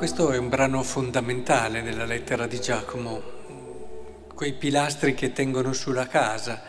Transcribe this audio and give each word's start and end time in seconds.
questo 0.00 0.32
è 0.32 0.38
un 0.38 0.48
brano 0.48 0.82
fondamentale 0.82 1.82
della 1.82 2.06
lettera 2.06 2.46
di 2.46 2.58
Giacomo, 2.58 3.20
quei 4.34 4.54
pilastri 4.54 5.12
che 5.12 5.34
tengono 5.34 5.74
sulla 5.74 6.06
casa 6.06 6.62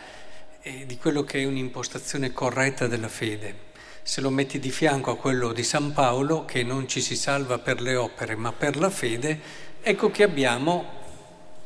e 0.60 0.84
di 0.84 0.98
quello 0.98 1.22
che 1.22 1.40
è 1.40 1.46
un'impostazione 1.46 2.34
corretta 2.34 2.88
della 2.88 3.08
fede. 3.08 3.70
Se 4.02 4.20
lo 4.20 4.28
metti 4.28 4.58
di 4.58 4.70
fianco 4.70 5.12
a 5.12 5.16
quello 5.16 5.54
di 5.54 5.62
San 5.62 5.94
Paolo, 5.94 6.44
che 6.44 6.62
non 6.62 6.86
ci 6.86 7.00
si 7.00 7.16
salva 7.16 7.56
per 7.58 7.80
le 7.80 7.96
opere 7.96 8.36
ma 8.36 8.52
per 8.52 8.76
la 8.76 8.90
fede, 8.90 9.40
ecco 9.80 10.10
che 10.10 10.24
abbiamo, 10.24 10.84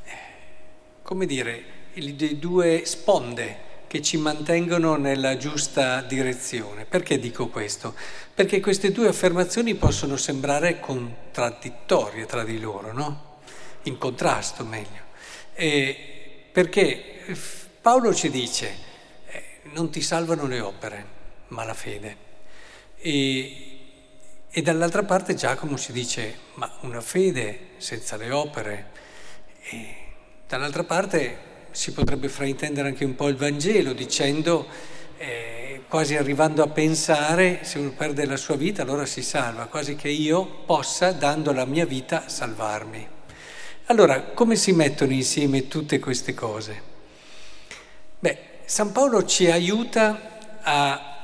eh, 0.04 0.12
come 1.02 1.26
dire, 1.26 1.64
le 1.94 2.38
due 2.38 2.82
sponde 2.84 3.65
che 3.86 4.02
ci 4.02 4.16
mantengono 4.16 4.96
nella 4.96 5.36
giusta 5.36 6.00
direzione. 6.02 6.84
Perché 6.84 7.18
dico 7.18 7.48
questo? 7.48 7.94
Perché 8.34 8.60
queste 8.60 8.92
due 8.92 9.08
affermazioni 9.08 9.74
possono 9.74 10.16
sembrare 10.16 10.80
contraddittorie 10.80 12.26
tra 12.26 12.44
di 12.44 12.58
loro, 12.58 12.92
no? 12.92 13.38
In 13.82 13.98
contrasto 13.98 14.64
meglio. 14.64 15.04
E 15.54 16.48
perché 16.52 17.22
Paolo 17.80 18.12
ci 18.14 18.30
dice, 18.30 18.76
eh, 19.26 19.44
non 19.72 19.90
ti 19.90 20.00
salvano 20.00 20.46
le 20.46 20.60
opere, 20.60 21.06
ma 21.48 21.64
la 21.64 21.74
fede. 21.74 22.16
E, 22.96 23.78
e 24.50 24.62
dall'altra 24.62 25.04
parte 25.04 25.34
Giacomo 25.34 25.76
ci 25.78 25.92
dice, 25.92 26.38
ma 26.54 26.70
una 26.80 27.00
fede 27.00 27.70
senza 27.76 28.16
le 28.16 28.30
opere. 28.30 28.90
E 29.70 29.94
dall'altra 30.48 30.84
parte 30.84 31.54
si 31.76 31.92
potrebbe 31.92 32.30
fraintendere 32.30 32.88
anche 32.88 33.04
un 33.04 33.14
po' 33.14 33.28
il 33.28 33.36
Vangelo 33.36 33.92
dicendo, 33.92 34.66
eh, 35.18 35.82
quasi 35.86 36.16
arrivando 36.16 36.62
a 36.62 36.68
pensare, 36.68 37.60
se 37.64 37.78
uno 37.78 37.90
perde 37.90 38.24
la 38.24 38.38
sua 38.38 38.56
vita 38.56 38.80
allora 38.80 39.04
si 39.04 39.20
salva, 39.20 39.66
quasi 39.66 39.94
che 39.94 40.08
io 40.08 40.46
possa, 40.64 41.12
dando 41.12 41.52
la 41.52 41.66
mia 41.66 41.84
vita, 41.84 42.28
salvarmi. 42.28 43.06
Allora, 43.88 44.22
come 44.22 44.56
si 44.56 44.72
mettono 44.72 45.12
insieme 45.12 45.68
tutte 45.68 45.98
queste 45.98 46.32
cose? 46.32 46.82
Beh, 48.20 48.38
San 48.64 48.90
Paolo 48.92 49.26
ci 49.26 49.50
aiuta 49.50 50.58
a, 50.62 51.16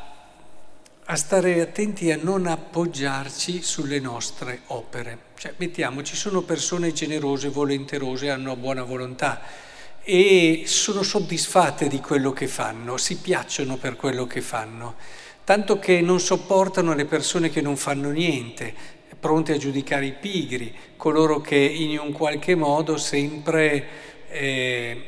a 1.03 1.17
stare 1.17 1.63
attenti 1.63 2.13
a 2.13 2.19
non 2.21 2.47
appoggiarci 2.47 3.63
sulle 3.63 4.01
nostre 4.01 4.61
opere. 4.67 5.19
Cioè, 5.39 5.55
mettiamo, 5.57 6.03
ci 6.03 6.15
sono 6.15 6.43
persone 6.43 6.93
generose, 6.93 7.49
volenterose, 7.49 8.29
hanno 8.29 8.55
buona 8.55 8.83
volontà 8.83 9.71
e 10.05 10.65
sono 10.67 11.03
soddisfatte 11.03 11.89
di 11.89 12.01
quello 12.01 12.33
che 12.33 12.49
fanno, 12.49 12.97
si 12.97 13.17
piacciono 13.19 13.77
per 13.77 13.97
quello 13.97 14.27
che 14.27 14.41
fanno, 14.41 14.97
tanto 15.45 15.79
che 15.79 16.01
non 16.01 16.21
sopportano 16.21 16.95
le 16.95 17.05
persone 17.05 17.51
che 17.51 17.61
non 17.61 17.77
fanno 17.77 18.11
niente, 18.11 18.75
pronte 19.19 19.53
a 19.53 19.57
giudicare 19.57 20.07
i 20.07 20.13
pigri, 20.13 20.75
coloro 20.97 21.41
che 21.41 21.57
in 21.57 21.97
un 21.99 22.11
qualche 22.11 22.57
modo 22.57 22.97
sempre 22.97 23.87
eh, 24.29 25.07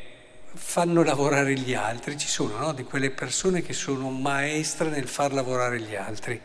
fanno 0.53 1.03
lavorare 1.03 1.53
gli 1.55 1.73
altri. 1.73 2.17
Ci 2.17 2.29
sono 2.29 2.57
no? 2.57 2.71
di 2.71 2.83
quelle 2.83 3.11
persone 3.11 3.61
che 3.61 3.73
sono 3.73 4.09
maestre 4.09 4.89
nel 4.89 5.09
far 5.09 5.33
lavorare 5.33 5.81
gli 5.81 5.95
altri. 5.95 6.39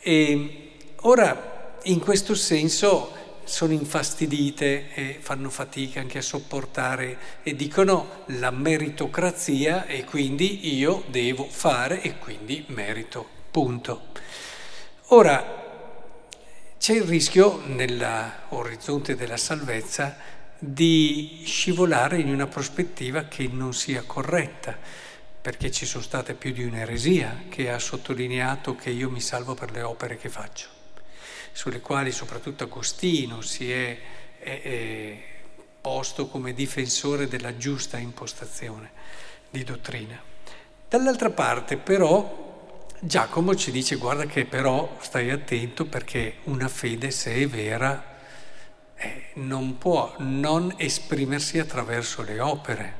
E 0.00 0.70
ora, 1.00 1.78
in 1.82 1.98
questo 1.98 2.36
senso, 2.36 3.12
sono 3.50 3.72
infastidite 3.72 4.94
e 4.94 5.18
fanno 5.20 5.50
fatica 5.50 5.98
anche 5.98 6.18
a 6.18 6.22
sopportare 6.22 7.18
e 7.42 7.56
dicono 7.56 8.22
la 8.26 8.52
meritocrazia 8.52 9.86
e 9.86 10.04
quindi 10.04 10.76
io 10.76 11.02
devo 11.08 11.44
fare 11.44 12.00
e 12.00 12.16
quindi 12.18 12.64
merito, 12.68 13.28
punto. 13.50 14.04
Ora, 15.08 15.58
c'è 16.78 16.94
il 16.94 17.02
rischio 17.02 17.60
nell'orizzonte 17.66 19.16
della 19.16 19.36
salvezza 19.36 20.16
di 20.56 21.42
scivolare 21.44 22.18
in 22.18 22.28
una 22.28 22.46
prospettiva 22.46 23.24
che 23.24 23.48
non 23.50 23.74
sia 23.74 24.04
corretta, 24.06 24.78
perché 25.42 25.72
ci 25.72 25.86
sono 25.86 26.04
state 26.04 26.34
più 26.34 26.52
di 26.52 26.62
un'eresia 26.62 27.46
che 27.48 27.70
ha 27.70 27.78
sottolineato 27.80 28.76
che 28.76 28.90
io 28.90 29.10
mi 29.10 29.20
salvo 29.20 29.54
per 29.54 29.72
le 29.72 29.82
opere 29.82 30.16
che 30.16 30.28
faccio 30.28 30.79
sulle 31.52 31.80
quali 31.80 32.12
soprattutto 32.12 32.64
Agostino 32.64 33.40
si 33.40 33.70
è, 33.70 33.98
è, 34.38 34.62
è 34.62 35.22
posto 35.80 36.26
come 36.26 36.52
difensore 36.52 37.28
della 37.28 37.56
giusta 37.56 37.98
impostazione 37.98 38.90
di 39.50 39.64
dottrina. 39.64 40.20
Dall'altra 40.88 41.30
parte 41.30 41.76
però 41.76 42.86
Giacomo 43.00 43.54
ci 43.54 43.70
dice 43.70 43.96
guarda 43.96 44.26
che 44.26 44.44
però 44.44 44.96
stai 45.00 45.30
attento 45.30 45.86
perché 45.86 46.38
una 46.44 46.68
fede 46.68 47.10
se 47.10 47.34
è 47.34 47.46
vera 47.48 48.18
eh, 48.94 49.28
non 49.34 49.78
può 49.78 50.14
non 50.18 50.74
esprimersi 50.76 51.58
attraverso 51.58 52.22
le 52.22 52.40
opere. 52.40 52.98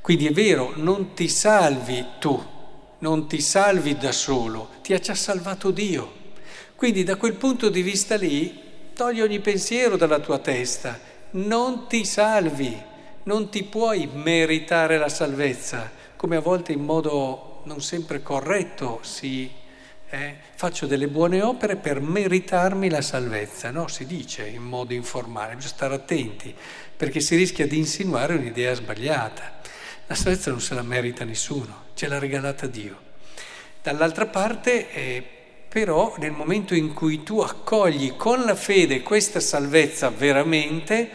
Quindi 0.00 0.26
è 0.28 0.32
vero, 0.32 0.72
non 0.76 1.14
ti 1.14 1.28
salvi 1.28 2.06
tu, 2.20 2.42
non 3.00 3.28
ti 3.28 3.40
salvi 3.40 3.96
da 3.96 4.12
solo, 4.12 4.70
ti 4.80 4.94
ha 4.94 4.98
già 4.98 5.14
salvato 5.14 5.70
Dio. 5.70 6.24
Quindi 6.76 7.04
da 7.04 7.16
quel 7.16 7.34
punto 7.34 7.70
di 7.70 7.80
vista 7.80 8.16
lì 8.16 8.62
togli 8.92 9.22
ogni 9.22 9.40
pensiero 9.40 9.96
dalla 9.96 10.18
tua 10.18 10.38
testa, 10.38 11.00
non 11.30 11.86
ti 11.88 12.04
salvi, 12.04 12.78
non 13.22 13.48
ti 13.48 13.64
puoi 13.64 14.06
meritare 14.12 14.98
la 14.98 15.08
salvezza, 15.08 15.90
come 16.16 16.36
a 16.36 16.40
volte 16.40 16.72
in 16.72 16.84
modo 16.84 17.62
non 17.64 17.80
sempre 17.80 18.22
corretto 18.22 19.00
si 19.02 19.50
eh, 20.10 20.36
faccio 20.54 20.86
delle 20.86 21.08
buone 21.08 21.42
opere 21.42 21.76
per 21.76 22.00
meritarmi 22.00 22.90
la 22.90 23.00
salvezza, 23.00 23.70
no? 23.70 23.88
Si 23.88 24.06
dice 24.06 24.46
in 24.46 24.62
modo 24.62 24.92
informale, 24.92 25.54
bisogna 25.54 25.72
stare 25.72 25.94
attenti, 25.94 26.54
perché 26.96 27.20
si 27.20 27.36
rischia 27.36 27.66
di 27.66 27.78
insinuare 27.78 28.34
un'idea 28.34 28.74
sbagliata. 28.74 29.60
La 30.06 30.14
salvezza 30.14 30.50
non 30.50 30.60
se 30.60 30.74
la 30.74 30.82
merita 30.82 31.24
nessuno, 31.24 31.84
ce 31.94 32.06
l'ha 32.06 32.18
regalata 32.18 32.66
Dio. 32.66 33.00
Dall'altra 33.82 34.26
parte 34.26 34.92
eh, 34.92 35.35
però 35.76 36.14
nel 36.20 36.30
momento 36.30 36.74
in 36.74 36.94
cui 36.94 37.22
tu 37.22 37.40
accogli 37.40 38.16
con 38.16 38.46
la 38.46 38.54
fede 38.54 39.02
questa 39.02 39.40
salvezza 39.40 40.08
veramente, 40.08 41.10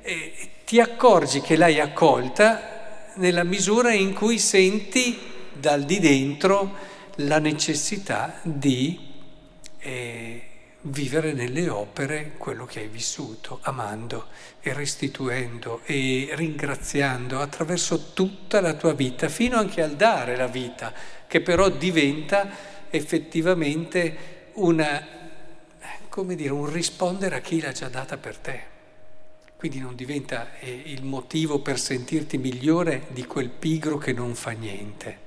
eh, 0.00 0.32
ti 0.64 0.80
accorgi 0.80 1.42
che 1.42 1.54
l'hai 1.54 1.80
accolta 1.80 3.10
nella 3.16 3.44
misura 3.44 3.92
in 3.92 4.14
cui 4.14 4.38
senti 4.38 5.18
dal 5.52 5.82
di 5.82 5.98
dentro 5.98 6.74
la 7.16 7.38
necessità 7.38 8.40
di 8.40 8.98
eh, 9.80 10.42
vivere 10.80 11.34
nelle 11.34 11.68
opere 11.68 12.36
quello 12.38 12.64
che 12.64 12.80
hai 12.80 12.88
vissuto, 12.88 13.58
amando 13.64 14.28
e 14.62 14.72
restituendo 14.72 15.82
e 15.84 16.30
ringraziando 16.32 17.38
attraverso 17.38 18.12
tutta 18.14 18.62
la 18.62 18.72
tua 18.72 18.94
vita, 18.94 19.28
fino 19.28 19.58
anche 19.58 19.82
al 19.82 19.94
dare 19.94 20.36
la 20.36 20.46
vita, 20.46 20.90
che 21.26 21.42
però 21.42 21.68
diventa 21.68 22.74
effettivamente 22.90 24.34
una, 24.54 25.06
come 26.08 26.34
dire, 26.34 26.50
un 26.50 26.70
rispondere 26.70 27.36
a 27.36 27.40
chi 27.40 27.60
l'ha 27.60 27.72
già 27.72 27.88
data 27.88 28.16
per 28.16 28.36
te. 28.36 28.74
Quindi 29.56 29.78
non 29.78 29.94
diventa 29.94 30.58
eh, 30.58 30.82
il 30.86 31.02
motivo 31.02 31.60
per 31.60 31.78
sentirti 31.78 32.36
migliore 32.36 33.06
di 33.10 33.24
quel 33.24 33.48
pigro 33.48 33.96
che 33.96 34.12
non 34.12 34.34
fa 34.34 34.50
niente. 34.50 35.24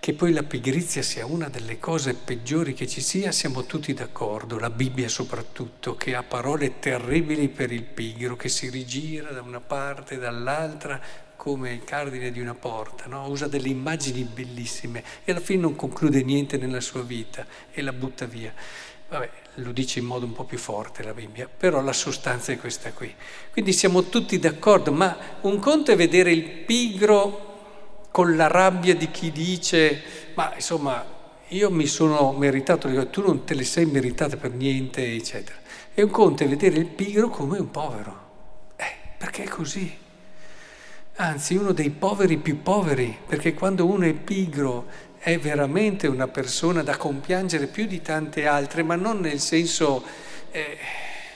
Che 0.00 0.14
poi 0.14 0.32
la 0.32 0.42
pigrizia 0.42 1.02
sia 1.02 1.26
una 1.26 1.48
delle 1.48 1.78
cose 1.78 2.14
peggiori 2.14 2.72
che 2.72 2.86
ci 2.86 3.02
sia, 3.02 3.32
siamo 3.32 3.66
tutti 3.66 3.92
d'accordo, 3.92 4.58
la 4.58 4.70
Bibbia 4.70 5.08
soprattutto, 5.08 5.94
che 5.94 6.14
ha 6.14 6.22
parole 6.22 6.78
terribili 6.78 7.48
per 7.48 7.70
il 7.70 7.82
pigro, 7.82 8.34
che 8.34 8.48
si 8.48 8.70
rigira 8.70 9.30
da 9.30 9.42
una 9.42 9.60
parte 9.60 10.14
e 10.14 10.18
dall'altra 10.18 11.00
come 11.40 11.72
il 11.72 11.84
cardine 11.84 12.30
di 12.30 12.38
una 12.38 12.52
porta, 12.52 13.06
no? 13.06 13.26
usa 13.26 13.48
delle 13.48 13.70
immagini 13.70 14.24
bellissime 14.24 15.02
e 15.24 15.32
alla 15.32 15.40
fine 15.40 15.62
non 15.62 15.74
conclude 15.74 16.22
niente 16.22 16.58
nella 16.58 16.82
sua 16.82 17.00
vita 17.00 17.46
e 17.72 17.80
la 17.80 17.94
butta 17.94 18.26
via. 18.26 18.52
Vabbè, 19.08 19.30
lo 19.54 19.72
dice 19.72 20.00
in 20.00 20.04
modo 20.04 20.26
un 20.26 20.34
po' 20.34 20.44
più 20.44 20.58
forte 20.58 21.02
la 21.02 21.14
Bibbia, 21.14 21.48
però 21.48 21.80
la 21.80 21.94
sostanza 21.94 22.52
è 22.52 22.58
questa 22.58 22.92
qui. 22.92 23.14
Quindi 23.52 23.72
siamo 23.72 24.10
tutti 24.10 24.38
d'accordo, 24.38 24.92
ma 24.92 25.16
un 25.40 25.58
conto 25.58 25.92
è 25.92 25.96
vedere 25.96 26.30
il 26.30 26.42
pigro 26.42 28.08
con 28.10 28.36
la 28.36 28.46
rabbia 28.46 28.94
di 28.94 29.10
chi 29.10 29.32
dice, 29.32 30.02
ma 30.34 30.52
insomma, 30.54 31.02
io 31.48 31.70
mi 31.70 31.86
sono 31.86 32.32
meritato, 32.32 33.08
tu 33.08 33.22
non 33.22 33.44
te 33.44 33.54
le 33.54 33.64
sei 33.64 33.86
meritate 33.86 34.36
per 34.36 34.50
niente, 34.50 35.10
eccetera. 35.10 35.56
E 35.94 36.02
un 36.02 36.10
conto 36.10 36.44
è 36.44 36.48
vedere 36.48 36.76
il 36.76 36.86
pigro 36.86 37.30
come 37.30 37.58
un 37.58 37.70
povero. 37.70 38.28
Eh, 38.76 38.94
perché 39.16 39.44
è 39.44 39.48
così 39.48 40.08
anzi 41.20 41.54
uno 41.54 41.72
dei 41.72 41.90
poveri 41.90 42.38
più 42.38 42.62
poveri, 42.62 43.16
perché 43.26 43.52
quando 43.52 43.84
uno 43.84 44.06
è 44.06 44.14
pigro 44.14 44.86
è 45.18 45.38
veramente 45.38 46.06
una 46.06 46.28
persona 46.28 46.82
da 46.82 46.96
compiangere 46.96 47.66
più 47.66 47.86
di 47.86 48.00
tante 48.00 48.46
altre, 48.46 48.82
ma 48.82 48.96
non 48.96 49.20
nel 49.20 49.38
senso 49.38 50.02
eh, 50.50 50.78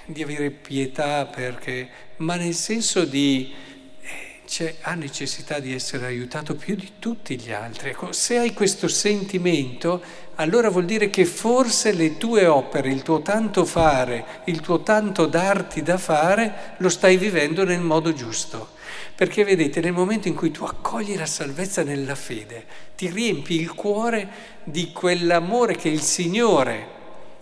di 0.06 0.22
avere 0.22 0.50
pietà, 0.50 1.26
perché, 1.26 1.88
ma 2.18 2.36
nel 2.36 2.54
senso 2.54 3.04
di, 3.04 3.52
eh, 4.00 4.76
ha 4.80 4.94
necessità 4.94 5.58
di 5.58 5.74
essere 5.74 6.06
aiutato 6.06 6.54
più 6.54 6.74
di 6.76 6.92
tutti 6.98 7.38
gli 7.38 7.52
altri. 7.52 7.90
Ecco, 7.90 8.10
se 8.12 8.38
hai 8.38 8.54
questo 8.54 8.88
sentimento, 8.88 10.02
allora 10.36 10.70
vuol 10.70 10.86
dire 10.86 11.10
che 11.10 11.26
forse 11.26 11.92
le 11.92 12.16
tue 12.16 12.46
opere, 12.46 12.88
il 12.88 13.02
tuo 13.02 13.20
tanto 13.20 13.66
fare, 13.66 14.24
il 14.46 14.60
tuo 14.60 14.80
tanto 14.80 15.26
darti 15.26 15.82
da 15.82 15.98
fare, 15.98 16.74
lo 16.78 16.88
stai 16.88 17.18
vivendo 17.18 17.64
nel 17.64 17.82
modo 17.82 18.14
giusto. 18.14 18.72
Perché 19.16 19.44
vedete, 19.44 19.80
nel 19.80 19.92
momento 19.92 20.26
in 20.26 20.34
cui 20.34 20.50
tu 20.50 20.64
accogli 20.64 21.16
la 21.16 21.26
salvezza 21.26 21.84
nella 21.84 22.16
fede, 22.16 22.64
ti 22.96 23.08
riempi 23.08 23.60
il 23.60 23.72
cuore 23.72 24.28
di 24.64 24.90
quell'amore 24.90 25.76
che 25.76 25.88
il 25.88 26.00
Signore 26.00 26.88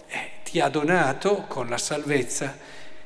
eh, 0.09 0.31
ti 0.45 0.61
ha 0.61 0.69
donato 0.69 1.47
con 1.49 1.69
la 1.69 1.79
salvezza 1.79 2.59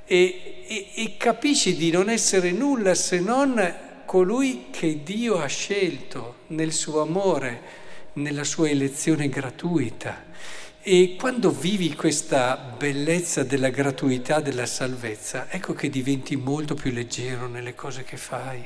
e, 0.05 0.65
e, 0.67 0.89
e 0.95 1.17
capisci 1.17 1.77
di 1.77 1.93
non 1.93 2.09
essere 2.09 2.51
nulla 2.51 2.97
se 2.97 3.21
non 3.21 3.75
colui 4.05 4.67
che 4.71 5.03
Dio 5.05 5.41
ha 5.41 5.47
scelto 5.47 6.39
nel 6.49 6.73
suo 6.73 7.03
amore, 7.03 7.61
nella 8.15 8.45
sua 8.45 8.69
elezione 8.69 9.29
gratuita. 9.29 10.25
E 10.89 11.17
quando 11.19 11.51
vivi 11.51 11.97
questa 11.97 12.57
bellezza 12.57 13.43
della 13.43 13.71
gratuità 13.71 14.39
della 14.39 14.67
salvezza, 14.67 15.49
ecco 15.51 15.73
che 15.73 15.91
diventi 15.91 16.37
molto 16.37 16.77
più 16.77 16.93
leggero 16.93 17.49
nelle 17.49 17.75
cose 17.75 18.05
che 18.05 18.17
fai, 18.17 18.65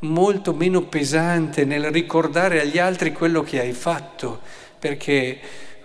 molto 0.00 0.54
meno 0.54 0.82
pesante 0.82 1.64
nel 1.64 1.92
ricordare 1.92 2.60
agli 2.60 2.78
altri 2.78 3.12
quello 3.12 3.44
che 3.44 3.60
hai 3.60 3.72
fatto, 3.74 4.40
perché, 4.76 5.38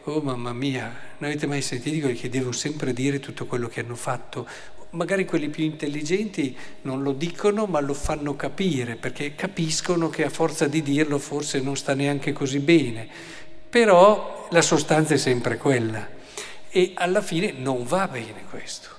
oh 0.06 0.20
mamma 0.20 0.52
mia, 0.52 0.92
non 1.20 1.30
avete 1.30 1.46
mai 1.46 1.62
sentito 1.62 2.00
quelli 2.08 2.18
che 2.18 2.30
devono 2.30 2.54
sempre 2.54 2.92
dire 2.92 3.20
tutto 3.20 3.46
quello 3.46 3.68
che 3.68 3.82
hanno 3.82 3.94
fatto? 3.94 4.48
Magari 4.92 5.26
quelli 5.26 5.50
più 5.50 5.64
intelligenti 5.64 6.58
non 6.82 7.04
lo 7.04 7.12
dicono, 7.12 7.68
ma 7.68 7.80
lo 7.82 7.94
fanno 7.94 8.36
capire, 8.36 8.96
perché 8.96 9.36
capiscono 9.36 10.10
che 10.10 10.26
a 10.26 10.32
forza 10.32 10.68
di 10.68 10.82
dirlo 10.82 11.20
forse 11.20 11.62
non 11.62 11.78
sta 11.78 11.94
neanche 11.94 12.34
così 12.34 12.58
bene 12.58 13.46
però 13.70 14.37
la 14.50 14.62
sostanza 14.62 15.14
è 15.14 15.18
sempre 15.18 15.58
quella 15.58 16.08
e 16.70 16.92
alla 16.96 17.22
fine 17.22 17.52
non 17.52 17.84
va 17.84 18.08
bene 18.08 18.44
questo, 18.50 18.90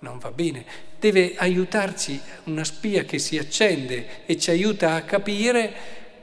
non 0.00 0.18
va 0.18 0.30
bene. 0.30 0.64
Deve 0.98 1.34
aiutarci 1.36 2.20
una 2.44 2.64
spia 2.64 3.04
che 3.04 3.18
si 3.18 3.36
accende 3.38 4.24
e 4.26 4.38
ci 4.38 4.50
aiuta 4.50 4.94
a 4.94 5.02
capire 5.02 5.74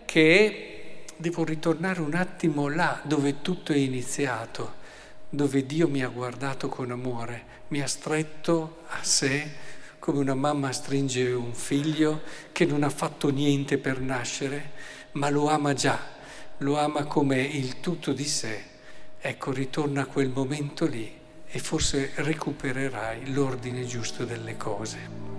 che 0.05 1.03
devo 1.15 1.43
ritornare 1.43 2.01
un 2.01 2.15
attimo 2.15 2.67
là 2.67 2.99
dove 3.03 3.41
tutto 3.41 3.71
è 3.71 3.77
iniziato, 3.77 4.81
dove 5.29 5.65
Dio 5.65 5.87
mi 5.87 6.03
ha 6.03 6.07
guardato 6.07 6.69
con 6.69 6.91
amore, 6.91 7.51
mi 7.69 7.81
ha 7.81 7.87
stretto 7.87 8.83
a 8.87 9.03
sé 9.03 9.71
come 9.99 10.19
una 10.19 10.35
mamma 10.35 10.71
stringe 10.71 11.31
un 11.31 11.53
figlio 11.53 12.21
che 12.51 12.65
non 12.65 12.83
ha 12.83 12.89
fatto 12.89 13.29
niente 13.29 13.77
per 13.77 13.99
nascere, 13.99 14.71
ma 15.13 15.29
lo 15.29 15.47
ama 15.47 15.73
già 15.73 16.12
lo 16.63 16.79
ama 16.79 17.03
come 17.03 17.41
il 17.41 17.81
tutto 17.81 18.13
di 18.13 18.23
sé, 18.23 18.63
ecco 19.19 19.51
ritorna 19.51 20.03
a 20.03 20.05
quel 20.05 20.29
momento 20.29 20.85
lì 20.85 21.19
e 21.45 21.59
forse 21.59 22.11
recupererai 22.15 23.33
l'ordine 23.33 23.85
giusto 23.85 24.23
delle 24.23 24.55
cose. 24.55 25.32